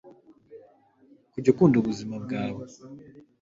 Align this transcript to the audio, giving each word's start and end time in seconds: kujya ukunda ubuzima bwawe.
kujya 1.31 1.49
ukunda 1.51 1.75
ubuzima 1.79 2.15
bwawe. 2.23 2.61